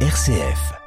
RCF. 0.00 0.85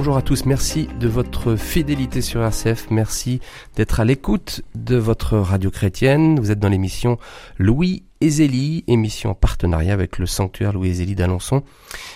Bonjour 0.00 0.16
à 0.16 0.22
tous, 0.22 0.46
merci 0.46 0.88
de 0.98 1.08
votre 1.08 1.56
fidélité 1.56 2.22
sur 2.22 2.42
RCF, 2.42 2.90
merci 2.90 3.38
d'être 3.76 4.00
à 4.00 4.06
l'écoute 4.06 4.62
de 4.74 4.96
votre 4.96 5.36
radio 5.36 5.70
chrétienne. 5.70 6.40
Vous 6.40 6.50
êtes 6.50 6.58
dans 6.58 6.70
l'émission 6.70 7.18
Louis 7.58 8.04
et 8.22 8.30
Zélie, 8.30 8.82
émission 8.86 9.28
en 9.28 9.34
partenariat 9.34 9.92
avec 9.92 10.16
le 10.16 10.24
sanctuaire 10.24 10.72
Louis 10.72 10.88
et 10.88 10.94
Zélie 10.94 11.16
d'Alençon. 11.16 11.64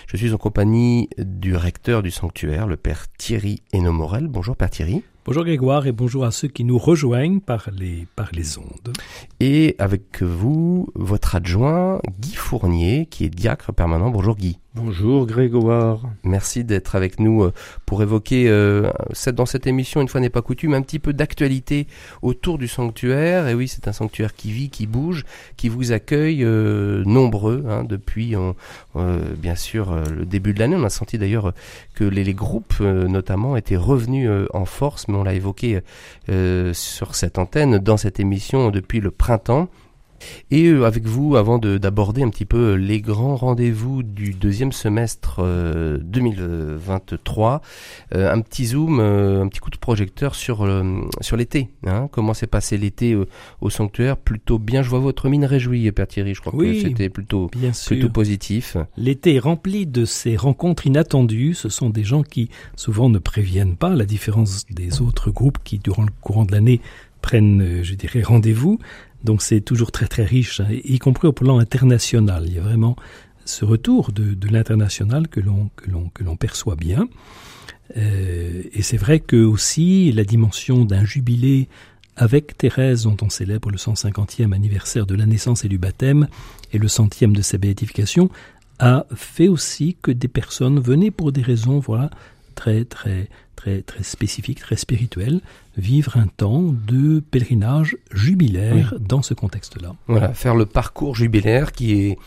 Je 0.07 0.17
suis 0.17 0.33
en 0.33 0.37
compagnie 0.37 1.09
du 1.19 1.55
recteur 1.55 2.01
du 2.01 2.09
sanctuaire, 2.09 2.65
le 2.65 2.75
père 2.75 3.05
Thierry 3.19 3.61
Hénomorel. 3.71 4.29
Bonjour 4.29 4.55
père 4.55 4.71
Thierry. 4.71 5.03
Bonjour 5.25 5.43
Grégoire 5.43 5.87
et 5.87 5.91
bonjour 5.91 6.23
à 6.23 6.29
ceux 6.29 6.47
qui 6.47 6.63
nous 6.63 6.77
rejoignent 6.77 7.39
par 7.39 7.69
les, 7.75 8.05
par 8.15 8.29
les 8.31 8.59
ondes. 8.59 8.93
Et 9.39 9.75
avec 9.79 10.21
vous, 10.21 10.87
votre 10.93 11.35
adjoint 11.35 11.99
Guy 12.19 12.35
Fournier, 12.35 13.07
qui 13.09 13.25
est 13.25 13.29
diacre 13.29 13.73
permanent. 13.73 14.11
Bonjour 14.11 14.35
Guy. 14.35 14.59
Bonjour 14.75 15.25
Grégoire. 15.25 16.01
Merci 16.23 16.63
d'être 16.65 16.95
avec 16.95 17.19
nous 17.21 17.43
euh, 17.43 17.53
pour 17.85 18.03
évoquer 18.03 18.49
euh, 18.49 18.91
cette- 19.13 19.35
dans 19.35 19.45
cette 19.45 19.67
émission, 19.67 20.01
une 20.01 20.09
fois 20.09 20.19
n'est 20.19 20.29
pas 20.29 20.41
coutume, 20.41 20.73
un 20.73 20.81
petit 20.81 20.99
peu 20.99 21.13
d'actualité 21.13 21.87
autour 22.21 22.57
du 22.57 22.67
sanctuaire. 22.67 23.47
Et 23.47 23.53
oui, 23.55 23.69
c'est 23.69 23.87
un 23.87 23.93
sanctuaire 23.93 24.35
qui 24.35 24.51
vit, 24.51 24.69
qui 24.69 24.85
bouge, 24.85 25.23
qui 25.55 25.69
vous 25.69 25.93
accueille 25.93 26.43
euh, 26.43 27.03
nombreux 27.05 27.63
hein, 27.69 27.85
depuis, 27.85 28.35
on- 28.35 28.53
euh, 28.97 29.19
bien 29.37 29.55
sûr, 29.55 29.95
le 30.13 30.25
début 30.25 30.53
de 30.53 30.59
l'année. 30.59 30.75
On 30.75 30.83
a 30.83 30.89
senti 30.89 31.17
d'ailleurs 31.17 31.53
que 31.95 32.03
les, 32.03 32.25
les 32.25 32.33
groupes, 32.33 32.79
notamment, 32.81 33.55
étaient 33.55 33.77
revenus 33.77 34.27
euh, 34.29 34.45
en 34.53 34.65
force, 34.65 35.07
mais 35.07 35.14
on 35.15 35.23
l'a 35.23 35.33
évoqué 35.33 35.81
euh, 36.29 36.73
sur 36.73 37.15
cette 37.15 37.37
antenne, 37.37 37.77
dans 37.77 37.97
cette 37.97 38.19
émission 38.19 38.71
depuis 38.71 38.99
le 38.99 39.11
printemps. 39.11 39.69
Et 40.51 40.67
euh, 40.67 40.83
avec 40.85 41.05
vous, 41.05 41.35
avant 41.35 41.57
de- 41.57 41.77
d'aborder 41.77 42.21
un 42.23 42.29
petit 42.29 42.45
peu 42.45 42.73
les 42.73 43.01
grands 43.01 43.35
rendez-vous 43.35 44.03
du 44.03 44.33
deuxième 44.33 44.71
semestre 44.71 45.37
euh, 45.39 45.97
2023, 45.99 47.61
euh, 48.13 48.31
un 48.31 48.41
petit 48.41 48.65
zoom, 48.65 48.99
euh, 48.99 49.43
un 49.43 49.47
petit 49.47 49.59
coup 49.59 49.69
de 49.69 49.77
projecteur 49.77 50.35
sur 50.35 50.63
euh, 50.63 51.01
sur 51.21 51.37
l'été. 51.37 51.69
Hein, 51.85 52.07
comment 52.11 52.33
s'est 52.33 52.47
passé 52.47 52.77
l'été 52.77 53.13
euh, 53.13 53.25
au 53.61 53.69
sanctuaire? 53.69 54.17
Plutôt 54.17 54.59
bien. 54.59 54.81
Je 54.81 54.89
vois 54.89 54.99
votre 54.99 55.29
mine 55.29 55.45
réjouie, 55.45 55.91
Père 55.91 56.07
Thierry. 56.07 56.33
Je 56.33 56.41
crois 56.41 56.53
Oui, 56.55 56.81
que 56.81 56.87
c'était 56.89 57.09
plutôt 57.09 57.49
Bien 57.55 57.71
plutôt 57.87 58.09
positif. 58.09 58.77
l'été 58.97 59.35
est 59.35 59.39
rempli 59.39 59.85
de 59.85 60.05
ces 60.05 60.35
rencontres 60.35 60.87
inattendues. 60.87 61.53
Ce 61.53 61.69
sont 61.69 61.89
des 61.89 62.03
gens 62.03 62.23
qui 62.23 62.49
souvent 62.75 63.09
ne 63.09 63.19
préviennent 63.19 63.75
pas, 63.75 63.91
à 63.91 63.95
la 63.95 64.05
différence 64.05 64.65
des 64.69 65.01
autres 65.01 65.31
groupes 65.31 65.57
qui, 65.63 65.79
durant 65.79 66.03
le 66.03 66.11
courant 66.21 66.45
de 66.45 66.51
l'année, 66.51 66.81
prennent, 67.21 67.61
euh, 67.61 67.83
je 67.83 67.95
dirais, 67.95 68.21
rendez-vous. 68.21 68.79
Donc 69.25 69.41
c'est 69.41 69.61
toujours 69.61 69.91
très 69.91 70.07
très 70.07 70.23
riche, 70.23 70.61
hein, 70.61 70.67
y 70.69 70.99
compris 70.99 71.27
au 71.27 71.33
plan 71.33 71.59
international. 71.59 72.45
Il 72.47 72.53
y 72.53 72.59
a 72.59 72.61
vraiment 72.61 72.95
ce 73.43 73.65
retour 73.65 74.11
de, 74.11 74.35
l'international 74.47 75.27
que 75.27 75.39
l'on 75.39 76.35
perçoit 76.37 76.75
bien. 76.75 77.07
Euh, 77.97 78.63
et 78.73 78.81
c'est 78.81 78.97
vrai 78.97 79.19
que 79.19 79.43
aussi 79.43 80.11
la 80.11 80.23
dimension 80.23 80.85
d'un 80.85 81.05
jubilé 81.05 81.69
avec 82.15 82.57
Thérèse, 82.57 83.03
dont 83.03 83.17
on 83.21 83.29
célèbre 83.29 83.69
le 83.69 83.77
150e 83.77 84.53
anniversaire 84.53 85.05
de 85.05 85.15
la 85.15 85.25
naissance 85.25 85.65
et 85.65 85.67
du 85.67 85.77
baptême, 85.77 86.27
et 86.71 86.77
le 86.77 86.87
centième 86.87 87.35
de 87.35 87.41
sa 87.41 87.57
béatification, 87.57 88.29
a 88.79 89.05
fait 89.13 89.47
aussi 89.47 89.97
que 90.01 90.11
des 90.11 90.27
personnes 90.27 90.79
venaient 90.79 91.11
pour 91.11 91.31
des 91.31 91.41
raisons, 91.41 91.79
voilà, 91.79 92.09
très 92.55 92.85
très 92.85 93.29
très 93.55 93.81
très 93.81 94.03
spécifiques, 94.03 94.59
très 94.59 94.75
spirituelles, 94.75 95.41
vivre 95.77 96.17
un 96.17 96.27
temps 96.27 96.73
de 96.87 97.19
pèlerinage 97.19 97.97
jubilaire 98.11 98.93
dans 98.99 99.21
ce 99.21 99.33
contexte-là. 99.33 99.95
Voilà, 100.07 100.33
faire 100.33 100.55
le 100.55 100.65
parcours 100.65 101.15
jubilaire 101.15 101.71
qui 101.71 101.93
est, 101.93 102.17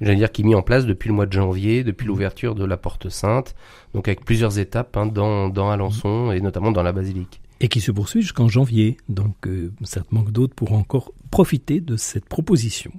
j'allais 0.00 0.16
dire, 0.16 0.32
qui 0.32 0.42
est 0.42 0.44
mis 0.44 0.54
en 0.54 0.62
place 0.62 0.86
depuis 0.86 1.08
le 1.08 1.14
mois 1.14 1.26
de 1.26 1.32
janvier, 1.32 1.84
depuis 1.84 2.06
l'ouverture 2.06 2.54
de 2.54 2.64
la 2.64 2.76
Porte 2.76 3.08
Sainte, 3.08 3.54
donc 3.94 4.08
avec 4.08 4.24
plusieurs 4.24 4.58
étapes 4.58 4.96
hein, 4.96 5.06
dans 5.06 5.48
dans 5.48 5.70
Alençon 5.70 6.32
et 6.32 6.40
notamment 6.40 6.72
dans 6.72 6.82
la 6.82 6.92
basilique. 6.92 7.40
Et 7.62 7.68
qui 7.68 7.80
se 7.80 7.92
poursuit 7.92 8.22
jusqu'en 8.22 8.48
janvier. 8.48 8.98
Donc, 9.08 9.46
euh, 9.46 9.72
certainement 9.84 10.24
que 10.24 10.32
d'autres 10.32 10.54
pourront 10.54 10.78
encore 10.78 11.12
profiter 11.32 11.80
de 11.80 11.96
cette 11.96 12.26
proposition. 12.26 12.92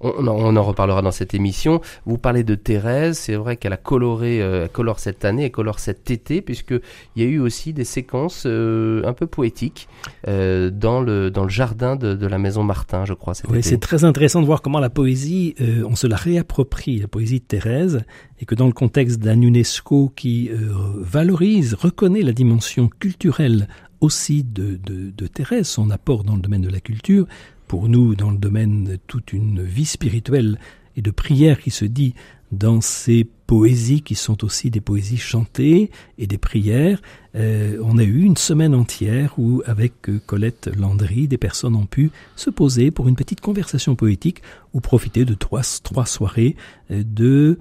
On, 0.00 0.28
on 0.28 0.56
en, 0.56 0.62
reparlera 0.62 1.02
dans 1.02 1.10
cette 1.10 1.34
émission. 1.34 1.80
Vous 2.06 2.18
parlez 2.18 2.44
de 2.44 2.54
Thérèse, 2.54 3.18
c'est 3.18 3.34
vrai 3.34 3.56
qu'elle 3.56 3.72
a 3.72 3.76
coloré, 3.76 4.40
euh, 4.40 4.68
colore 4.68 5.00
cette 5.00 5.24
année, 5.24 5.46
elle 5.46 5.50
colore 5.50 5.80
cet 5.80 6.10
été, 6.10 6.40
puisque 6.40 6.70
il 7.16 7.22
y 7.22 7.26
a 7.26 7.28
eu 7.28 7.40
aussi 7.40 7.72
des 7.72 7.84
séquences 7.84 8.44
euh, 8.46 9.02
un 9.04 9.12
peu 9.12 9.26
poétiques 9.26 9.88
euh, 10.28 10.70
dans 10.70 11.00
le 11.00 11.32
dans 11.32 11.42
le 11.42 11.48
jardin 11.48 11.96
de, 11.96 12.14
de 12.14 12.26
la 12.28 12.38
maison 12.38 12.62
Martin, 12.62 13.04
je 13.04 13.12
crois. 13.12 13.32
Oui, 13.48 13.62
c'est 13.62 13.80
très 13.80 14.04
intéressant 14.04 14.40
de 14.40 14.46
voir 14.46 14.62
comment 14.62 14.78
la 14.78 14.90
poésie, 14.90 15.56
euh, 15.60 15.82
on 15.88 15.96
se 15.96 16.06
la 16.06 16.16
réapproprie, 16.16 17.00
la 17.00 17.08
poésie 17.08 17.40
de 17.40 17.44
Thérèse, 17.44 18.04
et 18.38 18.44
que 18.44 18.54
dans 18.54 18.66
le 18.66 18.72
contexte 18.72 19.18
d'un 19.18 19.40
UNESCO 19.42 20.12
qui 20.14 20.50
valorise, 20.96 21.74
reconnaît 21.74 22.22
la 22.22 22.32
dimension 22.32 22.88
culturelle 23.00 23.66
aussi 24.00 24.44
de, 24.44 24.78
de, 24.84 25.10
de 25.10 25.26
Thérèse, 25.26 25.68
son 25.68 25.90
apport 25.90 26.24
dans 26.24 26.36
le 26.36 26.42
domaine 26.42 26.62
de 26.62 26.68
la 26.68 26.80
culture, 26.80 27.26
pour 27.68 27.88
nous 27.88 28.14
dans 28.14 28.30
le 28.30 28.38
domaine 28.38 28.84
de 28.84 28.96
toute 29.06 29.32
une 29.32 29.62
vie 29.62 29.84
spirituelle 29.84 30.58
et 30.96 31.02
de 31.02 31.10
prière 31.10 31.60
qui 31.60 31.70
se 31.70 31.84
dit 31.84 32.14
dans 32.52 32.80
ces 32.80 33.24
poésies 33.46 34.02
qui 34.02 34.14
sont 34.14 34.44
aussi 34.44 34.70
des 34.70 34.80
poésies 34.80 35.18
chantées 35.18 35.90
et 36.18 36.26
des 36.26 36.38
prières. 36.38 37.00
Euh, 37.36 37.78
on 37.82 37.98
a 37.98 38.02
eu 38.02 38.22
une 38.22 38.36
semaine 38.36 38.74
entière 38.74 39.38
où, 39.38 39.62
avec 39.66 40.08
euh, 40.08 40.20
Colette 40.26 40.68
Landry, 40.76 41.28
des 41.28 41.38
personnes 41.38 41.76
ont 41.76 41.86
pu 41.86 42.10
se 42.36 42.50
poser 42.50 42.90
pour 42.90 43.08
une 43.08 43.14
petite 43.14 43.40
conversation 43.40 43.94
poétique 43.94 44.42
ou 44.72 44.80
profiter 44.80 45.24
de 45.24 45.34
trois, 45.34 45.62
trois 45.82 46.06
soirées 46.06 46.56
euh, 46.90 47.04
de 47.04 47.58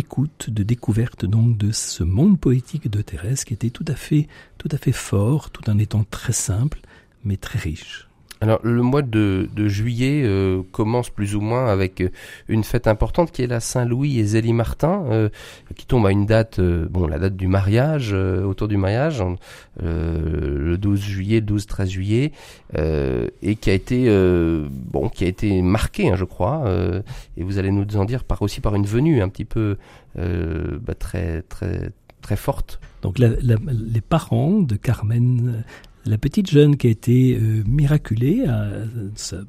écoute, 0.00 0.48
de 0.48 0.62
découverte 0.62 1.26
donc 1.26 1.58
de 1.58 1.72
ce 1.72 2.02
monde 2.02 2.40
poétique 2.40 2.90
de 2.90 3.02
Thérèse 3.02 3.44
qui 3.44 3.52
était 3.52 3.68
tout 3.68 3.84
à 3.86 3.94
fait, 3.94 4.28
tout 4.56 4.68
à 4.72 4.78
fait 4.78 4.92
fort, 4.92 5.50
tout 5.50 5.68
en 5.68 5.78
étant 5.78 6.04
très 6.04 6.32
simple, 6.32 6.80
mais 7.22 7.36
très 7.36 7.58
riche. 7.58 8.09
Alors 8.42 8.58
le 8.62 8.80
mois 8.82 9.02
de, 9.02 9.50
de 9.54 9.68
juillet 9.68 10.22
euh, 10.24 10.62
commence 10.72 11.10
plus 11.10 11.34
ou 11.36 11.42
moins 11.42 11.66
avec 11.66 12.00
euh, 12.00 12.08
une 12.48 12.64
fête 12.64 12.86
importante 12.86 13.32
qui 13.32 13.42
est 13.42 13.46
la 13.46 13.60
Saint-Louis 13.60 14.18
et 14.18 14.24
Zélie 14.24 14.54
Martin, 14.54 15.04
euh, 15.10 15.28
qui 15.76 15.84
tombe 15.84 16.06
à 16.06 16.10
une 16.10 16.24
date, 16.24 16.58
euh, 16.58 16.86
bon 16.88 17.06
la 17.06 17.18
date 17.18 17.36
du 17.36 17.48
mariage, 17.48 18.10
euh, 18.14 18.42
autour 18.44 18.66
du 18.68 18.78
mariage, 18.78 19.20
en- 19.20 19.36
euh, 19.82 20.58
le 20.58 20.78
12 20.78 21.00
juillet, 21.00 21.40
12-13 21.42 21.88
juillet, 21.90 22.32
et 22.76 23.56
qui 23.56 23.70
a 23.70 23.74
été 23.74 24.04
bon, 24.70 25.08
qui 25.08 25.24
a 25.24 25.28
été 25.28 25.60
marqué, 25.62 26.10
hein, 26.10 26.16
je 26.16 26.24
crois, 26.24 26.64
et 27.36 27.42
vous 27.42 27.58
allez 27.58 27.70
nous 27.70 27.84
en 27.96 28.04
dire 28.04 28.24
par 28.24 28.40
aussi 28.42 28.60
par 28.60 28.74
une 28.74 28.86
venue 28.86 29.20
un 29.22 29.28
petit 29.28 29.44
peu 29.44 29.76
bah, 30.16 30.94
très 30.98 31.42
très 31.42 31.90
très 32.22 32.36
forte. 32.36 32.80
Donc 33.02 33.18
la- 33.18 33.28
la- 33.42 33.56
les 33.72 34.00
parents 34.02 34.60
de 34.60 34.76
Carmen, 34.76 35.64
la 36.06 36.18
petite 36.18 36.50
jeune 36.50 36.76
qui 36.76 36.86
a 36.86 36.90
été 36.90 37.36
euh, 37.36 37.62
miraculée 37.66 38.44
euh, 38.46 38.86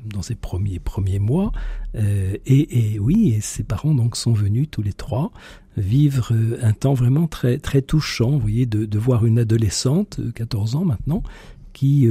dans 0.05 0.21
ses 0.21 0.35
premiers 0.35 0.79
premiers 0.79 1.19
mois, 1.19 1.51
euh, 1.95 2.35
et, 2.45 2.95
et 2.95 2.99
oui, 2.99 3.33
et 3.35 3.41
ses 3.41 3.63
parents 3.63 3.93
donc 3.93 4.15
sont 4.15 4.33
venus 4.33 4.67
tous 4.69 4.81
les 4.81 4.93
trois 4.93 5.31
vivre 5.77 6.33
un 6.61 6.73
temps 6.73 6.93
vraiment 6.93 7.27
très 7.27 7.57
très 7.57 7.81
touchant. 7.81 8.31
Vous 8.31 8.39
voyez, 8.39 8.65
de, 8.65 8.85
de 8.85 8.99
voir 8.99 9.25
une 9.25 9.39
adolescente, 9.39 10.19
euh, 10.19 10.31
14 10.31 10.75
ans 10.75 10.83
maintenant, 10.83 11.23
qui 11.71 12.05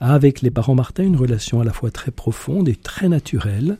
a 0.00 0.14
avec 0.14 0.40
les 0.40 0.52
parents 0.52 0.76
Martin 0.76 1.02
une 1.02 1.16
relation 1.16 1.60
à 1.60 1.64
la 1.64 1.72
fois 1.72 1.90
très 1.90 2.12
profonde 2.12 2.68
et 2.68 2.76
très 2.76 3.08
naturelle. 3.08 3.78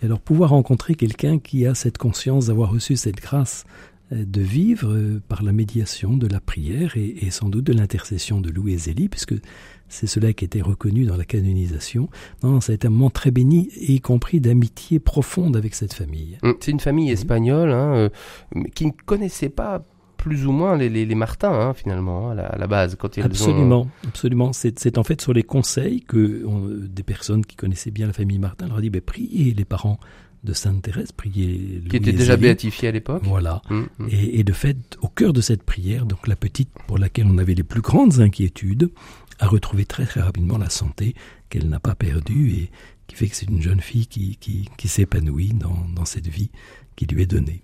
Et 0.00 0.06
alors 0.06 0.18
pouvoir 0.18 0.50
rencontrer 0.50 0.94
quelqu'un 0.94 1.38
qui 1.38 1.66
a 1.66 1.74
cette 1.74 1.98
conscience 1.98 2.46
d'avoir 2.46 2.70
reçu 2.70 2.96
cette 2.96 3.16
grâce 3.16 3.66
de 4.12 4.40
vivre 4.40 4.92
euh, 4.92 5.20
par 5.28 5.42
la 5.42 5.52
médiation 5.52 6.16
de 6.16 6.26
la 6.28 6.40
prière 6.40 6.96
et, 6.96 7.24
et 7.26 7.30
sans 7.30 7.48
doute 7.48 7.64
de 7.64 7.72
l'intercession 7.72 8.40
de 8.40 8.50
Louis 8.50 8.74
et 8.74 8.78
Zélie, 8.78 9.08
puisque 9.08 9.34
c'est 9.88 10.06
cela 10.06 10.32
qui 10.32 10.44
était 10.44 10.62
reconnu 10.62 11.04
dans 11.04 11.16
la 11.16 11.24
canonisation. 11.24 12.08
Non, 12.42 12.50
non, 12.52 12.60
ça 12.60 12.72
a 12.72 12.74
été 12.74 12.86
un 12.86 12.90
moment 12.90 13.10
très 13.10 13.30
béni, 13.30 13.68
y 13.80 14.00
compris 14.00 14.40
d'amitié 14.40 14.98
profonde 15.00 15.56
avec 15.56 15.74
cette 15.74 15.92
famille. 15.92 16.38
Hum, 16.42 16.54
C'est 16.60 16.70
une 16.70 16.80
famille 16.80 17.10
espagnole 17.10 17.70
hein, 17.72 17.94
euh, 17.94 18.08
qui 18.74 18.86
ne 18.86 18.92
connaissait 19.06 19.48
pas 19.48 19.84
plus 20.16 20.46
ou 20.46 20.50
moins 20.50 20.76
les, 20.76 20.88
les, 20.88 21.06
les 21.06 21.14
Martins 21.14 21.52
hein, 21.52 21.72
finalement 21.74 22.28
hein, 22.28 22.32
à, 22.32 22.34
la, 22.34 22.46
à 22.46 22.58
la 22.58 22.66
base 22.66 22.96
quand 22.96 23.16
ils 23.16 23.22
ont 23.22 23.26
Absolument, 23.26 23.88
absolument. 24.08 24.52
C'est 24.52 24.98
en 24.98 25.04
fait 25.04 25.20
sur 25.20 25.32
les 25.32 25.44
conseils 25.44 26.00
que 26.00 26.44
on- 26.46 26.68
des 26.68 27.04
personnes 27.04 27.44
qui 27.46 27.54
connaissaient 27.54 27.92
bien 27.92 28.08
la 28.08 28.12
famille 28.12 28.38
Martin 28.40 28.66
leur 28.66 28.80
dit 28.80 28.90
ben, 28.90 29.00
priez 29.02 29.52
les 29.54 29.64
parents 29.64 30.00
de 30.46 30.54
Sainte 30.54 30.82
Thérèse, 30.82 31.12
prier 31.12 31.82
qui 31.90 31.96
était 31.96 32.12
déjà 32.12 32.36
béatifiée 32.36 32.88
à 32.88 32.92
l'époque. 32.92 33.22
Voilà. 33.24 33.60
Mmh, 33.68 33.82
mmh. 33.98 34.08
Et, 34.10 34.40
et, 34.40 34.44
de 34.44 34.52
fait, 34.52 34.76
au 35.02 35.08
cœur 35.08 35.32
de 35.34 35.42
cette 35.42 35.62
prière, 35.62 36.06
donc 36.06 36.26
la 36.26 36.36
petite 36.36 36.70
pour 36.86 36.96
laquelle 36.96 37.26
on 37.26 37.36
avait 37.36 37.54
les 37.54 37.62
plus 37.62 37.82
grandes 37.82 38.20
inquiétudes, 38.20 38.90
a 39.38 39.46
retrouvé 39.46 39.84
très 39.84 40.06
très 40.06 40.20
rapidement 40.20 40.56
la 40.56 40.70
santé 40.70 41.14
qu'elle 41.50 41.68
n'a 41.68 41.80
pas 41.80 41.94
perdue 41.94 42.50
et 42.52 42.70
qui 43.06 43.16
fait 43.16 43.28
que 43.28 43.36
c'est 43.36 43.46
une 43.46 43.62
jeune 43.62 43.80
fille 43.80 44.06
qui, 44.06 44.36
qui, 44.36 44.68
qui 44.76 44.88
s'épanouit 44.88 45.52
dans, 45.52 45.86
dans 45.94 46.04
cette 46.04 46.26
vie 46.26 46.50
qui 46.96 47.06
lui 47.06 47.22
est 47.22 47.26
donnée. 47.26 47.62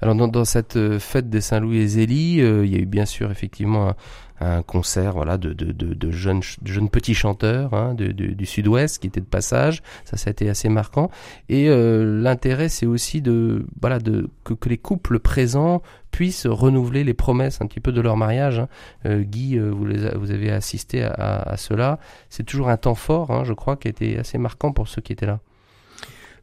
Alors 0.00 0.14
dans, 0.14 0.28
dans, 0.28 0.44
cette 0.44 0.76
euh, 0.76 0.98
fête 0.98 1.30
des 1.30 1.40
Saint-Louis 1.40 1.78
et 1.78 1.86
Zélie, 1.86 2.40
euh, 2.40 2.66
il 2.66 2.72
y 2.72 2.76
a 2.76 2.78
eu 2.78 2.86
bien 2.86 3.06
sûr 3.06 3.30
effectivement 3.30 3.90
un, 3.90 3.96
un 4.40 4.62
concert 4.62 5.12
voilà 5.12 5.38
de, 5.38 5.52
de, 5.52 5.72
de, 5.72 6.10
jeunes, 6.10 6.42
jeunes 6.64 6.88
petits 6.88 7.14
chanteurs 7.14 7.72
hein, 7.72 7.94
du 7.94 8.46
sud-ouest 8.46 8.98
qui 8.98 9.06
étaient 9.06 9.20
de 9.20 9.26
passage. 9.26 9.82
Ça, 10.04 10.16
ça 10.16 10.30
a 10.30 10.32
été 10.32 10.48
assez 10.48 10.68
marquant. 10.68 11.10
Et 11.48 11.68
euh, 11.68 12.20
l'intérêt, 12.20 12.68
c'est 12.68 12.86
aussi 12.86 13.22
de 13.22 13.66
voilà 13.80 13.98
de 13.98 14.28
que, 14.44 14.54
les 14.68 14.78
couples 14.78 15.18
présents 15.18 15.82
puissent 16.10 16.46
renouveler 16.46 17.04
les 17.04 17.14
promesses 17.14 17.60
un 17.60 17.66
petit 17.66 17.80
peu 17.80 17.92
de 17.92 18.00
leur 18.00 18.16
mariage. 18.16 18.58
Hein. 18.58 18.68
Euh, 19.06 19.22
Guy, 19.22 19.56
euh, 19.56 19.70
vous, 19.70 19.86
les 19.86 20.10
vous 20.16 20.30
avez 20.30 20.50
assisté 20.50 21.02
à, 21.02 21.12
à, 21.12 21.56
cela. 21.56 21.98
C'est 22.28 22.44
toujours 22.44 22.68
un 22.68 22.76
temps 22.76 22.94
fort, 22.94 23.30
hein, 23.30 23.44
je 23.44 23.52
crois, 23.52 23.76
qui 23.76 23.88
a 23.88 23.90
été 23.90 24.18
assez 24.18 24.38
marquant 24.38 24.72
pour 24.72 24.88
ceux 24.88 25.02
qui 25.02 25.12
étaient 25.12 25.26
là. 25.26 25.40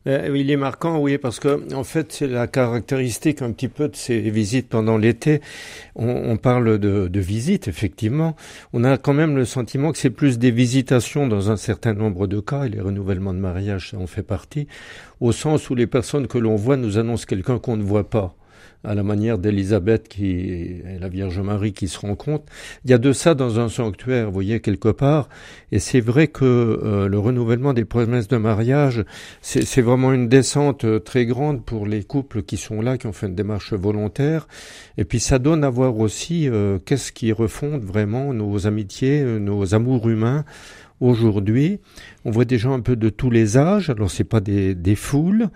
Euh, 0.07 0.36
il 0.36 0.50
est 0.50 0.57
marquant, 0.57 1.00
oui, 1.00 1.18
parce 1.18 1.39
que 1.39 1.74
en 1.75 1.83
fait, 1.83 2.12
c'est 2.12 2.27
la 2.27 2.48
caractéristique 2.48 3.42
un 3.42 3.51
petit 3.51 3.68
peu 3.68 3.88
de 3.88 3.95
ces 3.95 4.19
visites 4.19 4.68
pendant 4.68 4.98
l'été. 4.98 5.42
On, 5.95 6.38
parle 6.38 6.80
de, 6.80 7.07
de 7.07 7.19
visites, 7.19 7.68
effectivement. 7.68 8.36
On 8.74 8.83
a 8.83 8.98
quand 8.98 9.13
même 9.13 9.36
le 9.36 9.45
sentiment 9.45 9.92
que 9.92 10.00
c'est 10.00 10.09
plus 10.09 10.39
des 10.39 10.51
visitations 10.51 11.27
dans 11.27 11.51
un 11.51 11.57
certain 11.57 11.94
nombre 11.94 12.25
de 12.25 12.39
cas, 12.39 12.65
et 12.65 12.69
les 12.69 12.81
renouvellements 12.81 13.33
de 13.33 13.39
mariage, 13.39 13.92
ça 13.92 13.98
en 13.98 14.07
fait 14.07 14.24
partie, 14.24 14.68
au 15.19 15.31
sens 15.31 15.69
où 15.69 15.75
les 15.75 15.88
personnes 15.88 16.27
que 16.27 16.39
l'on 16.39 16.56
voit 16.56 16.77
nous 16.77 16.98
annoncent 16.98 17.25
quelqu'un 17.27 17.59
qu'on 17.59 17.77
ne 17.77 17.83
voit 17.83 18.09
pas 18.09 18.36
à 18.83 18.95
la 18.95 19.03
manière 19.03 19.37
d'Élisabeth 19.37 20.07
qui 20.07 20.31
et 20.31 20.97
la 20.99 21.09
Vierge 21.09 21.39
Marie 21.39 21.73
qui 21.73 21.87
se 21.87 21.99
rencontrent. 21.99 22.51
Il 22.85 22.91
y 22.91 22.93
a 22.93 22.97
de 22.97 23.13
ça 23.13 23.35
dans 23.35 23.59
un 23.59 23.69
sanctuaire, 23.69 24.25
vous 24.27 24.33
voyez, 24.33 24.59
quelque 24.59 24.89
part. 24.89 25.29
Et 25.71 25.79
c'est 25.79 25.99
vrai 25.99 26.27
que 26.27 26.45
euh, 26.45 27.07
le 27.07 27.19
renouvellement 27.19 27.73
des 27.73 27.85
promesses 27.85 28.27
de 28.27 28.37
mariage, 28.37 29.03
c'est 29.41 29.81
vraiment 29.81 30.13
une 30.13 30.27
descente 30.27 30.85
euh, 30.85 30.99
très 30.99 31.25
grande 31.25 31.63
pour 31.63 31.85
les 31.85 32.03
couples 32.03 32.41
qui 32.41 32.57
sont 32.57 32.81
là, 32.81 32.97
qui 32.97 33.07
ont 33.07 33.13
fait 33.13 33.27
une 33.27 33.35
démarche 33.35 33.73
volontaire. 33.73 34.47
Et 34.97 35.05
puis 35.05 35.19
ça 35.19 35.37
donne 35.37 35.63
à 35.63 35.69
voir 35.69 35.97
aussi 35.97 36.49
euh, 36.49 36.79
qu'est-ce 36.83 37.11
qui 37.11 37.31
refonde 37.31 37.83
vraiment 37.83 38.33
nos 38.33 38.67
amitiés, 38.67 39.23
nos 39.23 39.75
amours 39.75 40.09
humains. 40.09 40.43
Aujourd'hui, 40.99 41.79
on 42.25 42.31
voit 42.31 42.45
des 42.45 42.59
gens 42.59 42.73
un 42.73 42.79
peu 42.79 42.95
de 42.95 43.09
tous 43.09 43.31
les 43.31 43.57
âges. 43.57 43.89
Alors 43.89 44.11
c'est 44.11 44.23
pas 44.23 44.39
des, 44.39 44.75
des 44.75 44.95
foules, 44.95 45.49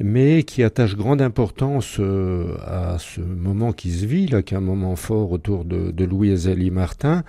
mais 0.00 0.44
qui 0.44 0.62
attache 0.62 0.96
grande 0.96 1.20
importance 1.20 1.96
euh, 1.98 2.56
à 2.64 2.98
ce 2.98 3.20
moment 3.20 3.72
qui 3.72 3.90
se 3.90 4.06
vit, 4.06 4.26
là, 4.26 4.42
qui 4.42 4.54
est 4.54 4.56
un 4.56 4.60
moment 4.60 4.96
fort 4.96 5.32
autour 5.32 5.64
de, 5.64 5.90
de 5.90 6.04
Louis 6.04 6.36
Zélie 6.36 6.70
Martin. 6.70 7.24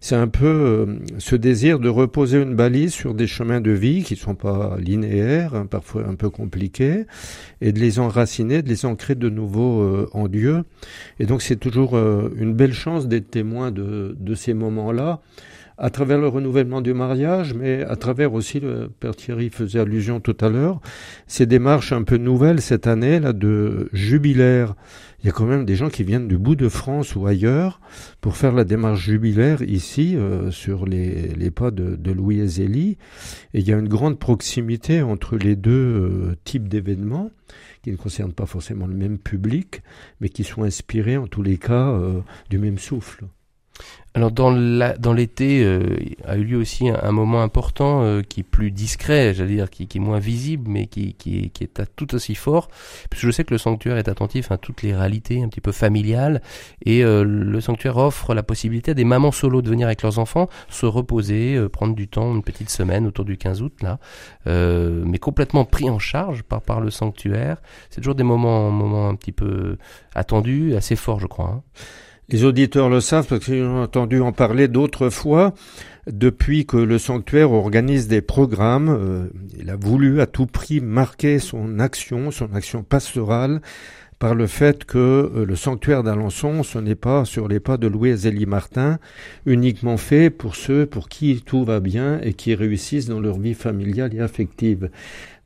C'est 0.00 0.16
un 0.16 0.28
peu 0.28 0.46
euh, 0.46 0.86
ce 1.18 1.36
désir 1.36 1.78
de 1.78 1.88
reposer 1.88 2.40
une 2.40 2.54
balise 2.54 2.92
sur 2.92 3.14
des 3.14 3.26
chemins 3.26 3.60
de 3.60 3.70
vie 3.70 4.02
qui 4.02 4.16
sont 4.16 4.34
pas 4.34 4.76
linéaires, 4.78 5.54
hein, 5.54 5.66
parfois 5.66 6.06
un 6.06 6.14
peu 6.14 6.30
compliqués, 6.30 7.04
et 7.60 7.72
de 7.72 7.80
les 7.80 7.98
enraciner, 7.98 8.62
de 8.62 8.68
les 8.68 8.86
ancrer 8.86 9.14
de 9.14 9.28
nouveau 9.28 9.82
euh, 9.82 10.08
en 10.12 10.28
Dieu. 10.28 10.64
Et 11.20 11.26
donc 11.26 11.42
c'est 11.42 11.56
toujours 11.56 11.94
une 11.94 12.54
belle 12.54 12.72
chance 12.72 13.06
d'être 13.06 13.30
témoin 13.30 13.70
de, 13.70 14.16
de 14.18 14.34
ces 14.34 14.54
moments-là 14.54 15.20
à 15.76 15.90
travers 15.90 16.18
le 16.18 16.28
renouvellement 16.28 16.80
du 16.80 16.94
mariage, 16.94 17.54
mais 17.54 17.82
à 17.82 17.96
travers 17.96 18.32
aussi, 18.32 18.60
le 18.60 18.88
Père 18.88 19.16
Thierry 19.16 19.50
faisait 19.50 19.80
allusion 19.80 20.20
tout 20.20 20.36
à 20.40 20.48
l'heure, 20.48 20.80
ces 21.26 21.46
démarches 21.46 21.92
un 21.92 22.02
peu 22.02 22.16
nouvelles 22.16 22.60
cette 22.60 22.86
année, 22.86 23.18
là, 23.18 23.32
de 23.32 23.88
jubilaire. 23.92 24.74
Il 25.20 25.26
y 25.26 25.30
a 25.30 25.32
quand 25.32 25.46
même 25.46 25.64
des 25.64 25.74
gens 25.74 25.88
qui 25.88 26.04
viennent 26.04 26.28
du 26.28 26.36
bout 26.36 26.54
de 26.54 26.68
France 26.68 27.16
ou 27.16 27.26
ailleurs 27.26 27.80
pour 28.20 28.36
faire 28.36 28.52
la 28.52 28.64
démarche 28.64 29.00
jubilaire 29.00 29.62
ici, 29.62 30.16
euh, 30.16 30.50
sur 30.50 30.84
les, 30.86 31.50
pas 31.50 31.70
de, 31.70 31.96
de 31.96 32.12
Louis 32.12 32.40
et 32.40 32.46
Zélie. 32.46 32.98
Et 33.54 33.60
il 33.60 33.68
y 33.68 33.72
a 33.72 33.78
une 33.78 33.88
grande 33.88 34.18
proximité 34.18 35.02
entre 35.02 35.36
les 35.36 35.56
deux 35.56 35.70
euh, 35.72 36.36
types 36.44 36.68
d'événements 36.68 37.30
qui 37.82 37.90
ne 37.90 37.96
concernent 37.96 38.32
pas 38.32 38.46
forcément 38.46 38.86
le 38.86 38.94
même 38.94 39.18
public, 39.18 39.82
mais 40.20 40.28
qui 40.28 40.44
sont 40.44 40.62
inspirés 40.62 41.16
en 41.16 41.26
tous 41.26 41.42
les 41.42 41.58
cas 41.58 41.90
euh, 41.90 42.20
du 42.50 42.58
même 42.58 42.78
souffle. 42.78 43.24
Alors 44.16 44.30
dans 44.30 44.52
l'été 44.52 45.64
euh, 45.64 45.96
a 46.24 46.36
eu 46.36 46.44
lieu 46.44 46.56
aussi 46.56 46.88
un, 46.88 47.10
moment 47.10 47.42
important 47.42 48.04
euh, 48.04 48.22
qui 48.22 48.40
est 48.40 48.44
plus 48.44 48.70
discret, 48.70 49.34
j'allais 49.34 49.56
dire, 49.56 49.70
qui, 49.70 49.88
est 49.92 49.98
moins 49.98 50.20
visible, 50.20 50.70
mais 50.70 50.86
qui, 50.86 51.14
qui, 51.14 51.50
qui 51.50 51.64
est 51.64 51.82
tout 51.96 52.14
aussi 52.14 52.36
fort. 52.36 52.68
Puisque 53.10 53.26
je 53.26 53.32
sais 53.32 53.42
que 53.42 53.52
le 53.52 53.58
sanctuaire 53.58 53.96
est 53.96 54.06
attentif 54.06 54.52
à 54.52 54.56
toutes 54.56 54.82
les 54.82 54.94
réalités 54.94 55.42
un 55.42 55.48
petit 55.48 55.60
peu 55.60 55.72
familiales, 55.72 56.42
et 56.84 57.02
euh, 57.02 57.24
le 57.24 57.60
sanctuaire 57.60 57.96
offre 57.96 58.34
la 58.34 58.44
possibilité 58.44 58.92
à 58.92 58.94
des 58.94 59.04
mamans 59.04 59.32
solo 59.32 59.62
de 59.62 59.68
venir 59.68 59.88
avec 59.88 60.02
leurs 60.02 60.20
enfants, 60.20 60.48
se 60.68 60.86
reposer, 60.86 61.60
prendre 61.72 61.96
du 61.96 62.06
temps, 62.06 62.36
une 62.36 62.44
petite 62.44 62.70
semaine 62.70 63.08
autour 63.08 63.24
du 63.24 63.36
15 63.36 63.62
août 63.62 63.74
là, 63.82 63.98
mais 64.46 65.18
complètement 65.18 65.64
pris 65.64 65.90
en 65.90 65.98
charge 65.98 66.44
par 66.44 66.62
par 66.62 66.80
le 66.80 66.92
sanctuaire. 66.92 67.60
C'est 67.90 68.00
toujours 68.00 68.14
des 68.14 68.22
moments, 68.22 68.70
moments 68.70 69.08
un 69.08 69.16
petit 69.16 69.32
peu 69.32 69.76
attendus, 70.14 70.76
assez 70.76 70.94
forts, 70.94 71.18
je 71.18 71.26
crois. 71.26 71.46
Hein. 71.46 71.62
Les 72.30 72.44
auditeurs 72.44 72.88
le 72.88 73.00
savent 73.00 73.26
parce 73.26 73.44
qu'ils 73.44 73.62
ont 73.62 73.82
entendu 73.82 74.20
en 74.20 74.32
parler 74.32 74.66
d'autres 74.66 75.10
fois. 75.10 75.54
Depuis 76.06 76.64
que 76.64 76.76
le 76.76 76.98
sanctuaire 76.98 77.52
organise 77.52 78.08
des 78.08 78.22
programmes, 78.22 78.88
euh, 78.88 79.26
il 79.58 79.70
a 79.70 79.76
voulu 79.76 80.20
à 80.20 80.26
tout 80.26 80.46
prix 80.46 80.80
marquer 80.80 81.38
son 81.38 81.78
action, 81.78 82.30
son 82.30 82.54
action 82.54 82.82
pastorale, 82.82 83.60
par 84.18 84.34
le 84.34 84.46
fait 84.46 84.84
que 84.84 84.98
euh, 84.98 85.44
le 85.44 85.56
sanctuaire 85.56 86.02
d'Alençon, 86.02 86.62
ce 86.62 86.78
n'est 86.78 86.94
pas 86.94 87.24
sur 87.24 87.48
les 87.48 87.60
pas 87.60 87.76
de 87.76 87.88
Louis 87.88 88.16
Zélie 88.16 88.46
Martin, 88.46 88.98
uniquement 89.44 89.96
fait 89.96 90.30
pour 90.30 90.56
ceux 90.56 90.86
pour 90.86 91.08
qui 91.08 91.42
tout 91.44 91.64
va 91.64 91.80
bien 91.80 92.20
et 92.22 92.32
qui 92.32 92.54
réussissent 92.54 93.06
dans 93.06 93.20
leur 93.20 93.38
vie 93.38 93.54
familiale 93.54 94.14
et 94.14 94.20
affective. 94.20 94.90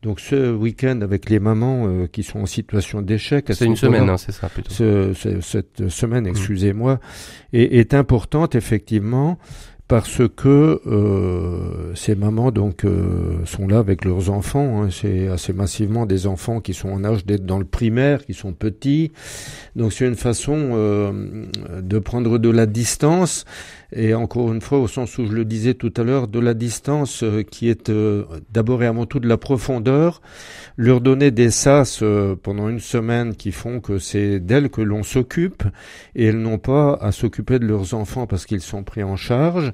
Donc 0.03 0.21
ce 0.21 0.55
week-end 0.55 1.00
avec 1.00 1.29
les 1.29 1.41
mamans 1.41 1.87
euh, 1.89 2.06
qui 2.06 2.23
sont 2.23 2.41
en 2.41 2.47
situation 2.47 3.03
d'échec, 3.03 3.47
c'est 3.50 3.65
une 3.65 3.75
semaine, 3.75 4.09
hein, 4.09 4.17
c'est 4.17 4.33
ça 4.33 4.49
plutôt. 4.49 4.71
Ce, 4.71 5.12
cette 5.41 5.89
semaine, 5.89 6.25
mmh. 6.25 6.29
excusez-moi, 6.29 7.00
est, 7.53 7.79
est, 7.79 7.95
importante 7.95 8.55
effectivement 8.55 9.39
parce 9.88 10.20
que 10.37 10.82
euh, 10.87 11.94
ces 11.94 12.14
mamans 12.14 12.50
donc 12.50 12.85
euh, 12.85 13.44
sont 13.46 13.67
là 13.67 13.79
avec 13.79 14.05
leurs 14.05 14.29
enfants. 14.29 14.82
Hein, 14.82 14.88
c'est 14.90 15.29
assez 15.29 15.55
massivement 15.55 16.05
des 16.05 16.26
enfants 16.26 16.61
qui 16.61 16.75
sont 16.75 16.90
en 16.90 17.05
âge 17.05 17.25
d'être 17.25 17.46
dans 17.46 17.58
le 17.58 17.64
primaire, 17.64 18.26
qui 18.26 18.35
sont 18.35 18.52
petits. 18.52 19.12
Donc 19.76 19.94
c'est 19.94 20.06
une 20.06 20.14
façon 20.14 20.73
euh, 20.75 21.46
de 21.81 21.99
prendre 21.99 22.37
de 22.37 22.50
la 22.50 22.67
distance 22.67 23.46
et 23.93 24.14
encore 24.14 24.52
une 24.52 24.61
fois 24.61 24.79
au 24.79 24.88
sens 24.88 25.17
où 25.19 25.26
je 25.26 25.32
le 25.32 25.44
disais 25.44 25.75
tout 25.75 25.93
à 25.96 26.02
l'heure 26.02 26.29
de 26.29 26.38
la 26.38 26.55
distance 26.55 27.22
euh, 27.22 27.43
qui 27.43 27.69
est 27.69 27.89
euh, 27.89 28.24
d'abord 28.51 28.82
et 28.82 28.86
avant 28.86 29.06
tout 29.06 29.19
de 29.19 29.29
la 29.29 29.39
profondeur. 29.39 30.20
Leur 30.77 31.01
donner 31.01 31.31
des 31.31 31.51
sas 31.51 32.01
euh, 32.03 32.36
pendant 32.41 32.69
une 32.69 32.81
semaine 32.81 33.34
qui 33.34 33.51
font 33.51 33.81
que 33.81 33.98
c'est 33.98 34.41
d'elles 34.41 34.69
que 34.69 34.82
l'on 34.82 35.03
s'occupe 35.03 35.63
et 36.15 36.27
elles 36.27 36.39
n'ont 36.39 36.58
pas 36.58 36.94
à 37.01 37.13
s'occuper 37.13 37.58
de 37.58 37.67
leurs 37.67 37.94
enfants 37.94 38.27
parce 38.27 38.44
qu'ils 38.44 38.60
sont 38.60 38.82
pris 38.82 39.03
en 39.03 39.17
charge. 39.17 39.72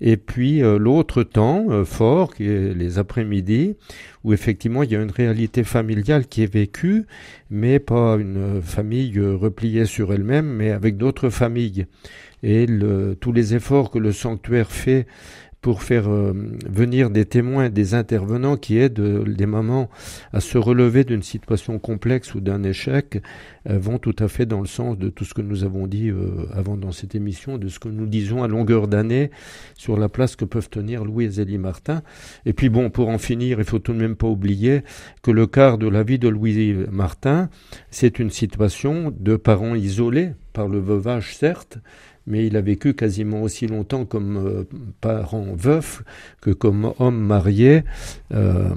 Et 0.00 0.16
puis 0.16 0.62
euh, 0.62 0.78
l'autre 0.78 1.22
temps 1.22 1.66
euh, 1.70 1.84
fort, 1.84 2.34
qui 2.34 2.48
est 2.48 2.74
les 2.74 2.98
après-midi, 2.98 3.74
où 4.24 4.32
effectivement 4.32 4.82
il 4.82 4.92
y 4.92 4.96
a 4.96 5.02
une 5.02 5.10
réalité 5.10 5.64
familiale 5.64 6.26
qui 6.26 6.42
est 6.42 6.52
vécue, 6.52 7.06
mais 7.50 7.78
pas 7.78 8.16
une 8.16 8.62
famille 8.62 9.18
repliée 9.18 9.84
sur 9.84 10.12
elle-même, 10.12 10.46
mais 10.46 10.70
avec 10.70 10.96
d'autres 10.96 11.30
familles. 11.30 11.86
Et 12.44 12.66
tous 13.20 13.32
les 13.32 13.56
efforts 13.56 13.90
que 13.90 13.98
le 13.98 14.12
sanctuaire 14.12 14.70
fait 14.70 15.08
pour 15.60 15.82
faire 15.82 16.08
euh, 16.08 16.32
venir 16.68 17.10
des 17.10 17.24
témoins, 17.24 17.68
des 17.68 17.94
intervenants 17.94 18.56
qui 18.56 18.78
aident 18.78 19.00
euh, 19.00 19.24
les 19.26 19.46
mamans 19.46 19.90
à 20.32 20.40
se 20.40 20.56
relever 20.56 21.02
d'une 21.04 21.22
situation 21.22 21.78
complexe 21.80 22.34
ou 22.34 22.40
d'un 22.40 22.62
échec, 22.62 23.20
euh, 23.68 23.78
vont 23.78 23.98
tout 23.98 24.14
à 24.20 24.28
fait 24.28 24.46
dans 24.46 24.60
le 24.60 24.66
sens 24.66 24.96
de 24.96 25.08
tout 25.08 25.24
ce 25.24 25.34
que 25.34 25.42
nous 25.42 25.64
avons 25.64 25.86
dit 25.86 26.12
avant 26.52 26.76
dans 26.76 26.92
cette 26.92 27.14
émission, 27.14 27.58
de 27.58 27.68
ce 27.68 27.78
que 27.78 27.88
nous 27.88 28.06
disons 28.06 28.42
à 28.42 28.48
longueur 28.48 28.88
d'année 28.88 29.30
sur 29.74 29.98
la 29.98 30.08
place 30.08 30.36
que 30.36 30.44
peuvent 30.44 30.70
tenir 30.70 31.04
Louis 31.04 31.24
et 31.24 31.30
Zélie 31.30 31.58
Martin. 31.58 32.02
Et 32.46 32.52
puis 32.52 32.68
bon, 32.68 32.90
pour 32.90 33.08
en 33.08 33.18
finir, 33.18 33.58
il 33.58 33.64
faut 33.64 33.78
tout 33.78 33.92
de 33.92 33.98
même 33.98 34.16
pas 34.16 34.28
oublier 34.28 34.82
que 35.22 35.30
le 35.30 35.46
quart 35.46 35.78
de 35.78 35.88
la 35.88 36.02
vie 36.02 36.18
de 36.18 36.28
Louis 36.28 36.74
Martin, 36.90 37.50
c'est 37.90 38.18
une 38.18 38.30
situation 38.30 39.12
de 39.16 39.36
parents 39.36 39.74
isolés 39.74 40.32
par 40.58 40.66
le 40.66 40.80
veuvage 40.80 41.36
certes, 41.36 41.78
mais 42.26 42.44
il 42.44 42.56
a 42.56 42.60
vécu 42.60 42.92
quasiment 42.92 43.42
aussi 43.42 43.68
longtemps 43.68 44.04
comme 44.04 44.36
euh, 44.44 44.64
parent 45.00 45.54
veuf 45.54 46.02
que 46.40 46.50
comme 46.50 46.92
homme 46.98 47.20
marié 47.20 47.84
euh, 48.34 48.74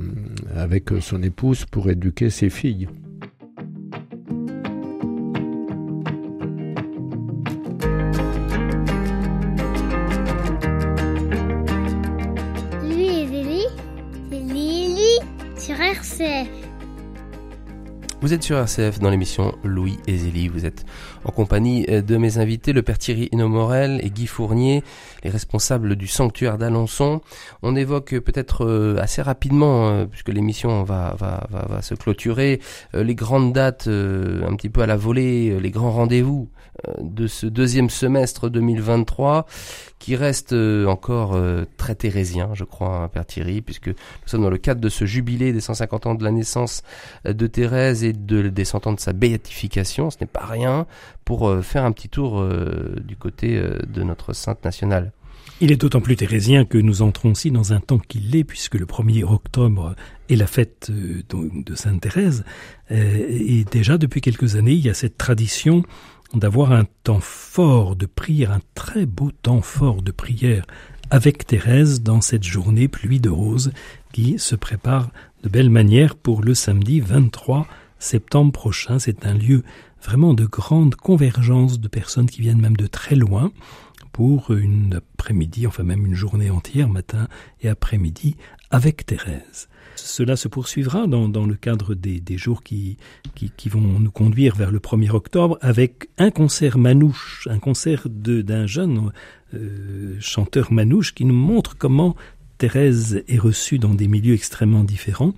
avec 0.55 0.91
son 0.99 1.23
épouse 1.23 1.65
pour 1.65 1.89
éduquer 1.89 2.29
ses 2.29 2.51
filles. 2.51 2.87
Lui 12.83 13.07
et 13.07 14.39
Lily 14.39 15.17
RCF. 15.67 16.60
Vous 18.21 18.33
êtes 18.33 18.43
sur 18.43 18.59
RCF 18.59 18.99
dans 18.99 19.09
l'émission 19.09 19.55
Louis 19.63 19.97
et 20.05 20.15
Zélie. 20.15 20.47
Vous 20.47 20.67
êtes 20.67 20.85
en 21.25 21.31
compagnie 21.31 21.87
euh, 21.89 22.03
de 22.03 22.17
mes 22.17 22.37
invités, 22.37 22.71
le 22.71 22.83
père 22.83 22.99
Thierry 22.99 23.31
Morel 23.33 23.99
et 24.03 24.11
Guy 24.11 24.27
Fournier, 24.27 24.83
les 25.23 25.31
responsables 25.31 25.95
du 25.95 26.05
sanctuaire 26.05 26.59
d'Alençon. 26.59 27.21
On 27.63 27.75
évoque 27.75 28.19
peut-être 28.19 28.63
euh, 28.63 28.97
assez 28.99 29.23
rapidement, 29.23 29.89
euh, 29.89 30.05
puisque 30.05 30.29
l'émission 30.29 30.83
va, 30.83 31.15
va, 31.17 31.47
va, 31.49 31.65
va, 31.67 31.81
se 31.81 31.95
clôturer, 31.95 32.61
les 32.93 33.15
grandes 33.15 33.53
dates 33.53 33.87
un 33.87 34.55
petit 34.55 34.69
peu 34.69 34.81
à 34.81 34.85
la 34.85 34.97
volée, 34.97 35.59
les 35.59 35.71
grands 35.71 35.91
rendez-vous 35.91 36.47
de 36.99 37.27
ce 37.27 37.45
deuxième 37.45 37.89
semestre 37.89 38.49
2023 38.49 39.45
qui 40.01 40.15
reste 40.15 40.53
euh, 40.53 40.87
encore 40.87 41.35
euh, 41.35 41.63
très 41.77 41.93
thérésien, 41.93 42.49
je 42.53 42.63
crois, 42.63 43.03
hein, 43.03 43.07
Père 43.07 43.25
Thierry, 43.25 43.61
puisque 43.61 43.89
nous 43.89 43.93
sommes 44.25 44.41
dans 44.41 44.49
le 44.49 44.57
cadre 44.57 44.81
de 44.81 44.89
ce 44.89 45.05
jubilé 45.05 45.53
des 45.53 45.61
150 45.61 46.07
ans 46.07 46.15
de 46.15 46.23
la 46.23 46.31
naissance 46.31 46.81
euh, 47.27 47.33
de 47.33 47.45
Thérèse 47.45 48.03
et 48.03 48.11
de, 48.11 48.49
des 48.49 48.65
100 48.65 48.87
ans 48.87 48.93
de 48.93 48.99
sa 48.99 49.13
béatification. 49.13 50.09
Ce 50.09 50.17
n'est 50.19 50.27
pas 50.27 50.45
rien 50.45 50.87
pour 51.23 51.55
faire 51.63 51.85
un 51.85 51.91
petit 51.91 52.09
tour 52.09 52.43
du 53.01 53.15
côté 53.15 53.61
de 53.87 54.03
notre 54.03 54.33
sainte 54.33 54.65
nationale. 54.65 55.13
Il 55.61 55.71
est 55.71 55.77
d'autant 55.77 56.01
plus 56.01 56.17
thérésien 56.17 56.65
que 56.65 56.77
nous 56.77 57.03
entrons 57.03 57.31
aussi 57.31 57.51
dans 57.51 57.71
un 57.71 57.79
temps 57.79 57.99
qui 57.99 58.19
l'est, 58.19 58.43
puisque 58.43 58.75
le 58.75 58.85
1er 58.85 59.23
octobre 59.23 59.95
est 60.29 60.35
la 60.35 60.47
fête 60.47 60.91
de 60.91 61.75
Sainte 61.75 62.01
Thérèse. 62.01 62.43
Et 62.89 63.63
déjà 63.71 63.97
depuis 63.97 64.19
quelques 64.19 64.55
années, 64.55 64.73
il 64.73 64.85
y 64.85 64.89
a 64.89 64.93
cette 64.93 65.17
tradition 65.17 65.83
d'avoir 66.33 66.71
un 66.71 66.85
temps 67.03 67.19
fort 67.19 67.95
de 67.95 68.05
prière, 68.05 68.51
un 68.51 68.61
très 68.75 69.05
beau 69.05 69.31
temps 69.31 69.61
fort 69.61 70.01
de 70.01 70.11
prière 70.11 70.65
avec 71.09 71.45
Thérèse 71.45 72.01
dans 72.01 72.21
cette 72.21 72.43
journée 72.43 72.87
pluie 72.87 73.19
de 73.19 73.29
roses 73.29 73.71
qui 74.13 74.39
se 74.39 74.55
prépare 74.55 75.09
de 75.43 75.49
belle 75.49 75.69
manière 75.69 76.15
pour 76.15 76.41
le 76.41 76.53
samedi 76.53 77.01
23 77.01 77.67
septembre 77.99 78.51
prochain. 78.51 78.97
C'est 78.97 79.25
un 79.25 79.33
lieu 79.33 79.63
vraiment 80.01 80.33
de 80.33 80.45
grande 80.45 80.95
convergence 80.95 81.79
de 81.79 81.87
personnes 81.87 82.29
qui 82.29 82.41
viennent 82.41 82.61
même 82.61 82.77
de 82.77 82.87
très 82.87 83.15
loin 83.15 83.51
pour 84.11 84.51
une 84.51 84.95
après-midi, 84.95 85.67
enfin 85.67 85.83
même 85.83 86.05
une 86.05 86.15
journée 86.15 86.49
entière, 86.49 86.89
matin 86.89 87.27
et 87.61 87.69
après-midi, 87.69 88.35
avec 88.69 89.05
Thérèse. 89.05 89.67
Cela 89.95 90.35
se 90.35 90.47
poursuivra 90.47 91.05
dans, 91.07 91.45
le 91.45 91.55
cadre 91.55 91.93
des, 91.93 92.37
jours 92.37 92.63
qui, 92.63 92.97
qui, 93.35 93.69
vont 93.69 93.99
nous 93.99 94.11
conduire 94.11 94.55
vers 94.55 94.71
le 94.71 94.79
1er 94.79 95.11
octobre 95.11 95.57
avec 95.61 96.09
un 96.17 96.31
concert 96.31 96.77
manouche, 96.77 97.47
un 97.51 97.59
concert 97.59 98.07
d'un 98.09 98.65
jeune 98.65 99.11
euh, 99.53 100.15
chanteur 100.19 100.71
manouche 100.71 101.13
qui 101.13 101.25
nous 101.25 101.35
montre 101.35 101.77
comment 101.77 102.15
Thérèse 102.57 103.23
est 103.27 103.39
reçue 103.39 103.79
dans 103.79 103.93
des 103.93 104.07
milieux 104.07 104.33
extrêmement 104.33 104.83
différents, 104.83 105.33